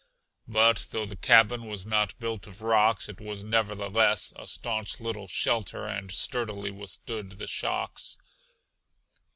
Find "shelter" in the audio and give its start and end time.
5.27-5.85